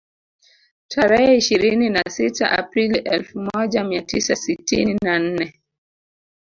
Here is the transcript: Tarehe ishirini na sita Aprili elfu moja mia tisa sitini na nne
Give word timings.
Tarehe 0.87 1.37
ishirini 1.37 1.89
na 1.89 2.01
sita 2.09 2.51
Aprili 2.51 2.99
elfu 2.99 3.39
moja 3.53 3.83
mia 3.83 4.01
tisa 4.01 4.35
sitini 4.35 4.97
na 5.03 5.19
nne 5.19 5.61